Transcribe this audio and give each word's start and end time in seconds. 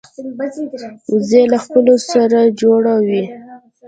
وزې 1.11 1.41
له 1.51 1.57
خپلو 1.65 1.95
سره 2.09 2.39
جوړه 2.61 2.95
وي 3.07 3.25